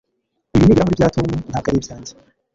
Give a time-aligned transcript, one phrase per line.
[0.55, 2.11] ibi ni ibirahuri bya tom, ntabwo ari ibyanjye